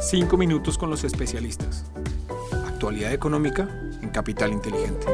Cinco 0.00 0.36
minutos 0.36 0.78
con 0.78 0.90
los 0.90 1.02
especialistas. 1.02 1.90
Actualidad 2.68 3.12
económica 3.12 3.68
en 4.00 4.10
Capital 4.10 4.52
Inteligente. 4.52 5.06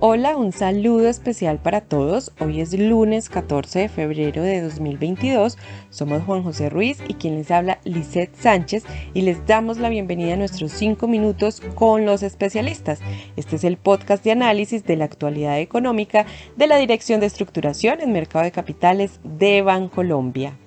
Hola, 0.00 0.36
un 0.36 0.50
saludo 0.50 1.08
especial 1.08 1.60
para 1.60 1.80
todos. 1.80 2.32
Hoy 2.40 2.60
es 2.60 2.76
lunes 2.76 3.28
14 3.28 3.78
de 3.78 3.88
febrero 3.88 4.42
de 4.42 4.60
2022. 4.62 5.56
Somos 5.90 6.24
Juan 6.24 6.42
José 6.42 6.68
Ruiz 6.70 6.98
y 7.06 7.14
quien 7.14 7.36
les 7.36 7.52
habla 7.52 7.78
Lisette 7.84 8.34
Sánchez 8.34 8.82
y 9.14 9.22
les 9.22 9.46
damos 9.46 9.78
la 9.78 9.90
bienvenida 9.90 10.34
a 10.34 10.36
nuestros 10.36 10.72
5 10.72 11.06
minutos 11.06 11.62
con 11.76 12.06
los 12.06 12.24
especialistas. 12.24 12.98
Este 13.36 13.56
es 13.56 13.64
el 13.64 13.76
podcast 13.76 14.24
de 14.24 14.32
análisis 14.32 14.84
de 14.84 14.96
la 14.96 15.04
actualidad 15.04 15.60
económica 15.60 16.26
de 16.56 16.66
la 16.66 16.78
Dirección 16.78 17.20
de 17.20 17.26
Estructuración 17.26 18.00
en 18.00 18.12
Mercado 18.12 18.44
de 18.44 18.50
Capitales 18.50 19.20
de 19.22 19.62
Bancolombia. 19.62 20.58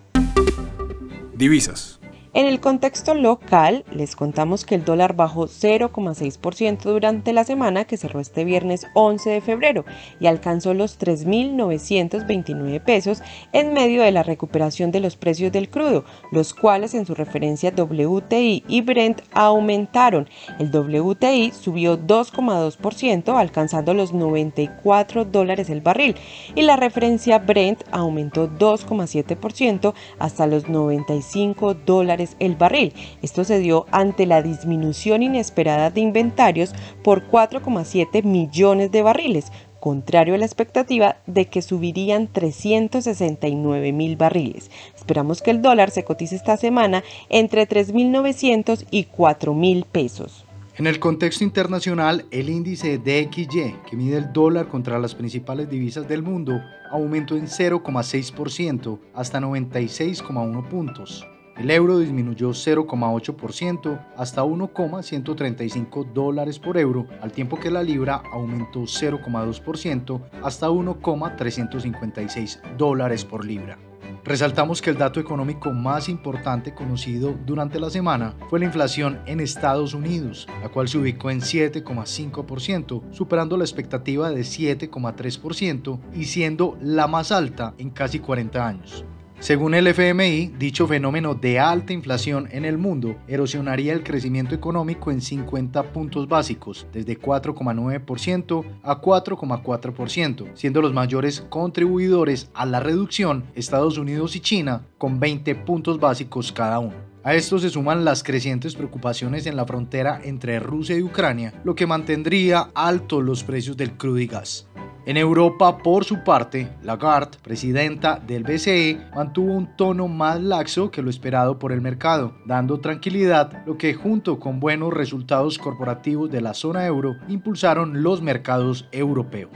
Divisas. 1.35 1.99
En 2.37 2.45
el 2.45 2.59
contexto 2.59 3.15
local, 3.15 3.83
les 3.91 4.15
contamos 4.15 4.63
que 4.63 4.75
el 4.75 4.85
dólar 4.85 5.15
bajó 5.15 5.47
0,6% 5.47 6.83
durante 6.83 7.33
la 7.33 7.43
semana 7.43 7.85
que 7.85 7.97
cerró 7.97 8.19
este 8.19 8.45
viernes 8.45 8.85
11 8.93 9.27
de 9.31 9.41
febrero 9.41 9.85
y 10.19 10.27
alcanzó 10.27 10.75
los 10.75 10.99
3.929 10.99 12.79
pesos 12.83 13.23
en 13.53 13.73
medio 13.73 14.03
de 14.03 14.11
la 14.11 14.21
recuperación 14.21 14.91
de 14.91 14.99
los 14.99 15.15
precios 15.15 15.51
del 15.51 15.71
crudo, 15.71 16.05
los 16.31 16.53
cuales 16.53 16.93
en 16.93 17.07
su 17.07 17.15
referencia 17.15 17.73
WTI 17.75 18.65
y 18.67 18.81
Brent 18.81 19.23
aumentaron. 19.33 20.29
El 20.59 20.69
WTI 20.69 21.53
subió 21.59 21.97
2,2% 21.97 23.35
alcanzando 23.35 23.95
los 23.95 24.13
94 24.13 25.25
dólares 25.25 25.71
el 25.71 25.81
barril 25.81 26.15
y 26.53 26.61
la 26.61 26.75
referencia 26.75 27.39
Brent 27.39 27.81
aumentó 27.89 28.47
2,7% 28.47 29.95
hasta 30.19 30.45
los 30.45 30.69
95 30.69 31.73
dólares 31.73 32.26
el 32.39 32.55
barril. 32.55 32.93
Esto 33.21 33.43
se 33.43 33.59
dio 33.59 33.85
ante 33.91 34.25
la 34.25 34.41
disminución 34.41 35.23
inesperada 35.23 35.89
de 35.89 36.01
inventarios 36.01 36.73
por 37.03 37.29
4,7 37.29 38.23
millones 38.23 38.91
de 38.91 39.01
barriles, 39.01 39.51
contrario 39.79 40.35
a 40.35 40.37
la 40.37 40.45
expectativa 40.45 41.17
de 41.27 41.45
que 41.45 41.61
subirían 41.61 42.27
369 42.27 43.93
mil 43.93 44.17
barriles. 44.17 44.69
Esperamos 44.95 45.41
que 45.41 45.51
el 45.51 45.61
dólar 45.61 45.91
se 45.91 46.03
cotice 46.03 46.35
esta 46.35 46.57
semana 46.57 47.03
entre 47.29 47.67
3.900 47.67 48.85
y 48.91 49.05
4.000 49.05 49.85
pesos. 49.85 50.45
En 50.77 50.85
el 50.85 50.99
contexto 50.99 51.43
internacional, 51.43 52.25
el 52.29 52.49
índice 52.49 52.99
DXY, 52.99 53.75
que 53.89 53.95
mide 53.95 54.17
el 54.17 54.31
dólar 54.31 54.67
contra 54.67 54.99
las 54.99 55.15
principales 55.15 55.67
divisas 55.69 56.07
del 56.07 56.21
mundo, 56.21 56.61
aumentó 56.91 57.35
en 57.35 57.47
0,6% 57.47 58.99
hasta 59.15 59.39
96,1 59.39 60.69
puntos. 60.69 61.25
El 61.57 61.71
euro 61.71 61.97
disminuyó 61.97 62.49
0,8% 62.49 63.99
hasta 64.15 64.43
1,135 64.43 66.03
dólares 66.13 66.59
por 66.59 66.77
euro, 66.77 67.07
al 67.19 67.31
tiempo 67.31 67.59
que 67.59 67.71
la 67.71 67.81
libra 67.81 68.21
aumentó 68.31 68.81
0,2% 68.81 70.21
hasta 70.43 70.69
1,356 70.69 72.61
dólares 72.77 73.25
por 73.25 73.43
libra. 73.43 73.79
Resaltamos 74.23 74.81
que 74.83 74.91
el 74.91 74.97
dato 74.97 75.19
económico 75.19 75.71
más 75.71 76.09
importante 76.09 76.75
conocido 76.75 77.33
durante 77.45 77.79
la 77.79 77.89
semana 77.89 78.35
fue 78.49 78.59
la 78.59 78.65
inflación 78.65 79.21
en 79.25 79.39
Estados 79.39 79.95
Unidos, 79.95 80.47
la 80.61 80.69
cual 80.69 80.87
se 80.89 80.97
ubicó 80.99 81.31
en 81.31 81.39
7,5%, 81.39 83.01
superando 83.11 83.57
la 83.57 83.63
expectativa 83.63 84.29
de 84.29 84.41
7,3% 84.41 85.99
y 86.13 86.25
siendo 86.25 86.77
la 86.81 87.07
más 87.07 87.31
alta 87.31 87.73
en 87.77 87.89
casi 87.89 88.19
40 88.19 88.67
años. 88.67 89.05
Según 89.39 89.75
el 89.75 89.85
FMI, 89.85 90.53
dicho 90.57 90.87
fenómeno 90.87 91.35
de 91.35 91.59
alta 91.59 91.93
inflación 91.93 92.49
en 92.51 92.65
el 92.65 92.79
mundo 92.79 93.17
erosionaría 93.27 93.93
el 93.93 94.03
crecimiento 94.03 94.55
económico 94.55 95.11
en 95.11 95.21
50 95.21 95.93
puntos 95.93 96.27
básicos, 96.27 96.87
desde 96.91 97.19
4,9% 97.19 98.65
a 98.81 98.99
4,4%, 98.99 100.51
siendo 100.55 100.81
los 100.81 100.91
mayores 100.91 101.41
contribuidores 101.49 102.49
a 102.55 102.65
la 102.65 102.79
reducción 102.79 103.45
Estados 103.53 103.99
Unidos 103.99 104.35
y 104.35 104.39
China, 104.39 104.87
con 104.97 105.19
20 105.19 105.53
puntos 105.53 105.99
básicos 105.99 106.51
cada 106.51 106.79
uno. 106.79 106.95
A 107.23 107.35
esto 107.35 107.59
se 107.59 107.69
suman 107.69 108.05
las 108.05 108.23
crecientes 108.23 108.73
preocupaciones 108.73 109.45
en 109.45 109.55
la 109.55 109.65
frontera 109.65 110.19
entre 110.23 110.59
Rusia 110.59 110.97
y 110.97 111.03
Ucrania, 111.03 111.53
lo 111.63 111.75
que 111.75 111.85
mantendría 111.85 112.71
altos 112.73 113.23
los 113.23 113.43
precios 113.43 113.77
del 113.77 113.97
crudo 113.97 114.17
y 114.17 114.27
gas. 114.27 114.67
En 115.07 115.15
Europa, 115.15 115.77
por 115.77 116.03
su 116.03 116.21
parte, 116.25 116.67
Lagarde, 116.83 117.37
presidenta 117.41 118.19
del 118.19 118.43
BCE, 118.43 118.99
mantuvo 119.15 119.53
un 119.53 119.73
tono 119.77 120.09
más 120.09 120.41
laxo 120.41 120.91
que 120.91 121.01
lo 121.01 121.09
esperado 121.09 121.57
por 121.57 121.71
el 121.71 121.79
mercado, 121.79 122.33
dando 122.45 122.81
tranquilidad, 122.81 123.65
lo 123.65 123.77
que 123.77 123.93
junto 123.93 124.37
con 124.37 124.59
buenos 124.59 124.93
resultados 124.93 125.59
corporativos 125.59 126.29
de 126.29 126.41
la 126.41 126.53
zona 126.53 126.85
euro 126.85 127.15
impulsaron 127.29 128.03
los 128.03 128.21
mercados 128.21 128.89
europeos. 128.91 129.53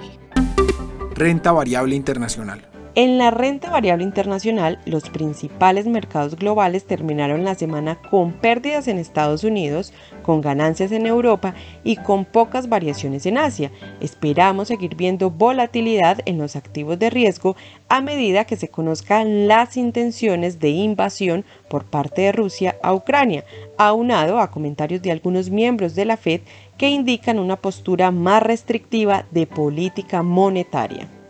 Renta 1.16 1.52
variable 1.52 1.98
internacional. 1.98 2.71
En 2.94 3.18
la 3.18 3.31
renta 3.31 3.69
variable 3.69 4.03
internacional, 4.03 4.78
los 4.84 5.09
principales 5.09 5.88
mercados 5.88 6.35
globales 6.35 6.84
terminaron 6.84 7.46
la 7.46 7.56
semana 7.56 7.96
con 7.96 8.34
pérdidas 8.34 8.90
en 8.90 8.97
Estados 8.97 9.46
Unidos, 9.46 9.94
con 10.24 10.41
ganancias 10.41 10.91
en 10.91 11.06
Europa 11.06 11.56
y 11.85 11.96
con 11.96 12.25
pocas 12.25 12.68
variaciones 12.68 13.25
en 13.25 13.38
Asia. 13.38 13.72
Esperamos 14.02 14.68
seguir 14.68 14.97
viendo 14.97 15.31
volatilidad 15.31 16.19
en 16.25 16.38
los 16.38 16.57
activos 16.57 17.00
de 17.00 17.09
riesgo 17.09 17.56
a 17.88 18.02
medida 18.02 18.44
que 18.44 18.57
se 18.57 18.68
conozcan 18.68 19.47
las 19.47 19.78
intenciones 19.78 20.59
de 20.59 20.72
invasión 20.72 21.46
por 21.69 21.85
parte 21.85 22.23
de 22.23 22.34
Rusia 22.34 22.75
a 22.84 22.94
Ucrania, 22.94 23.46
aunado 23.78 24.38
a 24.38 24.52
comentarios 24.52 25.02
de 25.02 25.13
algunos 25.13 25.50
miembros 25.50 25.96
de 25.96 26.03
la 26.03 26.18
Fed 26.18 26.41
que 26.78 26.90
indican 26.90 27.40
una 27.40 27.56
postura 27.56 28.12
más 28.12 28.44
restrictiva 28.44 29.25
de 29.31 29.47
política 29.47 30.23
monetaria. 30.23 31.21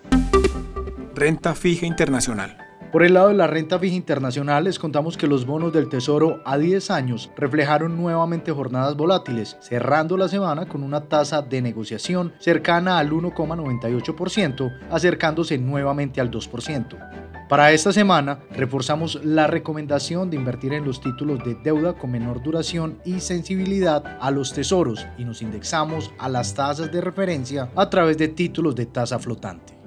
Renta 1.22 1.54
fija 1.54 1.86
internacional. 1.86 2.58
Por 2.92 3.04
el 3.04 3.14
lado 3.14 3.28
de 3.28 3.36
la 3.36 3.46
renta 3.46 3.78
fija 3.78 3.96
internacional, 3.96 4.64
les 4.64 4.80
contamos 4.80 5.18
que 5.18 5.28
los 5.28 5.46
bonos 5.46 5.72
del 5.72 5.88
Tesoro 5.88 6.42
a 6.46 6.58
10 6.58 6.90
años 6.90 7.30
reflejaron 7.38 7.96
nuevamente 7.96 8.52
jornadas 8.52 8.98
volátiles, 8.98 9.56
cerrando 9.60 10.18
la 10.18 10.28
semana 10.28 10.66
con 10.66 10.82
una 10.82 11.02
tasa 11.02 11.44
de 11.44 11.62
negociación 11.62 12.34
cercana 12.40 12.98
al 12.98 13.12
1,98%, 13.12 14.80
acercándose 14.90 15.60
nuevamente 15.60 16.22
al 16.22 16.32
2%. 16.32 17.48
Para 17.48 17.72
esta 17.72 17.94
semana, 17.94 18.40
reforzamos 18.50 19.24
la 19.24 19.46
recomendación 19.46 20.32
de 20.32 20.38
invertir 20.38 20.74
en 20.74 20.86
los 20.86 21.02
títulos 21.02 21.44
de 21.44 21.54
deuda 21.54 21.94
con 21.94 22.10
menor 22.10 22.42
duración 22.42 22.98
y 23.06 23.20
sensibilidad 23.20 24.18
a 24.20 24.32
los 24.32 24.54
tesoros 24.54 25.06
y 25.20 25.26
nos 25.26 25.44
indexamos 25.44 26.12
a 26.18 26.28
las 26.30 26.56
tasas 26.56 26.92
de 26.92 27.00
referencia 27.00 27.70
a 27.76 27.92
través 27.92 28.18
de 28.18 28.30
títulos 28.30 28.74
de 28.74 28.88
tasa 28.88 29.20
flotante. 29.20 29.81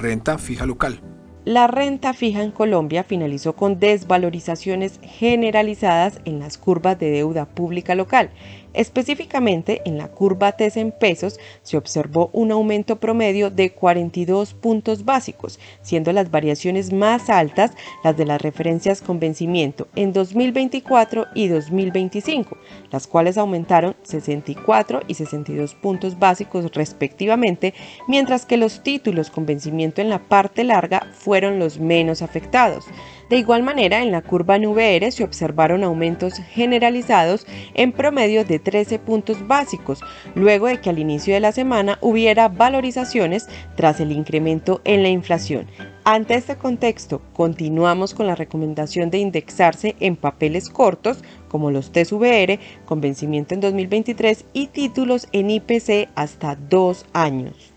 Renta 0.00 0.38
fija 0.38 0.64
local. 0.64 1.09
La 1.46 1.66
renta 1.66 2.12
fija 2.12 2.42
en 2.42 2.50
Colombia 2.50 3.02
finalizó 3.02 3.54
con 3.54 3.80
desvalorizaciones 3.80 5.00
generalizadas 5.02 6.20
en 6.26 6.38
las 6.38 6.58
curvas 6.58 6.98
de 6.98 7.10
deuda 7.10 7.46
pública 7.46 7.94
local, 7.94 8.30
Específicamente, 8.72 9.82
en 9.84 9.98
la 9.98 10.08
curva 10.08 10.52
TES 10.52 10.76
en 10.76 10.92
pesos 10.92 11.40
se 11.62 11.76
observó 11.76 12.30
un 12.32 12.52
aumento 12.52 13.00
promedio 13.00 13.50
de 13.50 13.72
42 13.72 14.54
puntos 14.54 15.04
básicos, 15.04 15.58
siendo 15.82 16.12
las 16.12 16.30
variaciones 16.30 16.92
más 16.92 17.30
altas 17.30 17.72
las 18.04 18.16
de 18.16 18.26
las 18.26 18.40
referencias 18.40 19.02
con 19.02 19.18
vencimiento 19.18 19.88
en 19.96 20.12
2024 20.12 21.26
y 21.34 21.48
2025, 21.48 22.56
las 22.92 23.08
cuales 23.08 23.38
aumentaron 23.38 23.96
64 24.02 25.00
y 25.08 25.14
62 25.14 25.74
puntos 25.74 26.18
básicos 26.18 26.70
respectivamente, 26.72 27.74
mientras 28.06 28.46
que 28.46 28.56
los 28.56 28.84
títulos 28.84 29.30
con 29.30 29.46
vencimiento 29.46 30.00
en 30.00 30.10
la 30.10 30.20
parte 30.20 30.62
larga 30.62 31.08
fueron 31.12 31.29
los 31.38 31.78
menos 31.78 32.22
afectados. 32.22 32.86
De 33.28 33.36
igual 33.36 33.62
manera, 33.62 34.02
en 34.02 34.10
la 34.10 34.22
curva 34.22 34.58
NVR 34.58 35.12
se 35.12 35.22
observaron 35.22 35.84
aumentos 35.84 36.34
generalizados 36.50 37.46
en 37.74 37.92
promedio 37.92 38.44
de 38.44 38.58
13 38.58 38.98
puntos 38.98 39.46
básicos, 39.46 40.00
luego 40.34 40.66
de 40.66 40.80
que 40.80 40.90
al 40.90 40.98
inicio 40.98 41.34
de 41.34 41.40
la 41.40 41.52
semana 41.52 41.98
hubiera 42.00 42.48
valorizaciones 42.48 43.46
tras 43.76 44.00
el 44.00 44.10
incremento 44.10 44.80
en 44.84 45.04
la 45.04 45.10
inflación. 45.10 45.68
Ante 46.02 46.34
este 46.34 46.56
contexto, 46.56 47.22
continuamos 47.32 48.14
con 48.14 48.26
la 48.26 48.34
recomendación 48.34 49.10
de 49.10 49.18
indexarse 49.18 49.94
en 50.00 50.16
papeles 50.16 50.68
cortos 50.68 51.22
como 51.48 51.70
los 51.70 51.92
TSVR 51.92 52.58
con 52.84 53.00
vencimiento 53.00 53.54
en 53.54 53.60
2023 53.60 54.44
y 54.52 54.66
títulos 54.68 55.28
en 55.30 55.50
IPC 55.50 56.08
hasta 56.16 56.56
dos 56.56 57.06
años. 57.12 57.72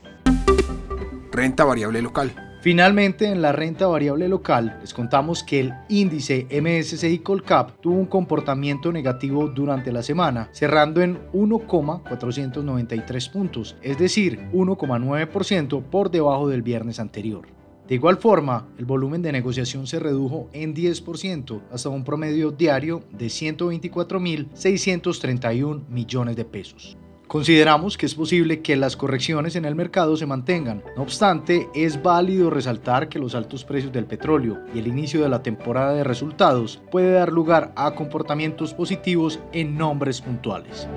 Renta 1.32 1.64
variable 1.64 2.02
local. 2.02 2.53
Finalmente, 2.64 3.26
en 3.26 3.42
la 3.42 3.52
renta 3.52 3.88
variable 3.88 4.30
local, 4.30 4.78
les 4.80 4.94
contamos 4.94 5.44
que 5.44 5.60
el 5.60 5.74
índice 5.90 6.48
MSCI 6.50 7.20
Colcap 7.20 7.82
tuvo 7.82 7.96
un 7.96 8.06
comportamiento 8.06 8.94
negativo 8.94 9.50
durante 9.50 9.92
la 9.92 10.02
semana, 10.02 10.48
cerrando 10.54 11.02
en 11.02 11.20
1,493 11.34 13.28
puntos, 13.28 13.76
es 13.82 13.98
decir, 13.98 14.48
1,9% 14.54 15.84
por 15.84 16.10
debajo 16.10 16.48
del 16.48 16.62
viernes 16.62 17.02
anterior. 17.02 17.50
De 17.86 17.96
igual 17.96 18.16
forma, 18.16 18.70
el 18.78 18.86
volumen 18.86 19.22
de 19.22 19.34
negociación 19.34 19.86
se 19.86 20.00
redujo 20.00 20.48
en 20.54 20.74
10% 20.74 21.64
hasta 21.70 21.90
un 21.90 22.06
promedio 22.06 22.52
diario 22.52 23.04
de 23.12 23.26
124.631 23.26 25.86
millones 25.90 26.38
de 26.38 26.46
pesos. 26.46 26.98
Consideramos 27.34 27.98
que 27.98 28.06
es 28.06 28.14
posible 28.14 28.62
que 28.62 28.76
las 28.76 28.96
correcciones 28.96 29.56
en 29.56 29.66
el 29.66 29.74
mercado 29.74 30.16
se 30.16 30.28
mantengan. 30.28 30.84
No 30.96 31.02
obstante, 31.02 31.68
es 31.74 32.00
válido 32.04 32.52
resaltar 32.52 33.10
que 33.10 33.18
los 33.18 33.34
altos 33.34 33.66
precios 33.66 33.92
del 33.92 34.06
petróleo 34.06 34.60
y 34.72 34.78
el 34.78 34.86
inicio 34.86 35.24
de 35.24 35.30
la 35.30 35.42
temporada 35.42 35.94
de 35.94 36.04
resultados 36.04 36.80
puede 36.92 37.12
dar 37.12 37.34
lugar 37.34 37.74
a 37.76 37.96
comportamientos 37.96 38.76
positivos 38.76 39.40
en 39.52 39.76
nombres 39.76 40.22
puntuales. 40.22 40.88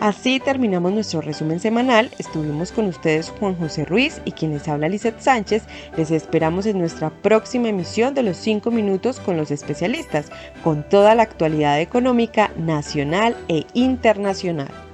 Así 0.00 0.38
terminamos 0.38 0.92
nuestro 0.92 1.20
resumen 1.20 1.58
semanal. 1.58 2.08
Estuvimos 2.18 2.70
con 2.70 2.86
ustedes 2.86 3.30
Juan 3.30 3.56
José 3.56 3.84
Ruiz 3.84 4.22
y 4.24 4.30
quienes 4.30 4.68
habla 4.68 4.88
Lizeth 4.88 5.20
Sánchez. 5.20 5.64
Les 5.96 6.12
esperamos 6.12 6.66
en 6.66 6.78
nuestra 6.78 7.10
próxima 7.10 7.68
emisión 7.68 8.14
de 8.14 8.22
los 8.22 8.36
5 8.36 8.70
minutos 8.70 9.18
con 9.18 9.36
los 9.36 9.50
especialistas, 9.50 10.30
con 10.62 10.88
toda 10.88 11.16
la 11.16 11.24
actualidad 11.24 11.80
económica 11.80 12.52
nacional 12.56 13.36
e 13.48 13.64
internacional. 13.74 14.87